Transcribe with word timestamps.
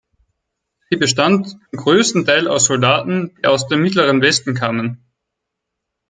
Sie 0.89 0.97
bestand 0.97 1.47
zum 1.51 1.59
größten 1.73 2.25
Teil 2.25 2.47
aus 2.47 2.65
Soldaten, 2.65 3.35
die 3.37 3.45
aus 3.45 3.67
dem 3.67 3.83
Mittleren 3.83 4.19
Westen 4.23 4.55
kamen. 4.55 5.05